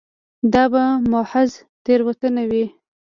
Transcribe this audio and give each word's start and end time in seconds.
دا 0.53 0.63
به 0.71 0.83
محض 1.11 1.51
تېروتنه 1.83 2.43
وي. 2.51 2.65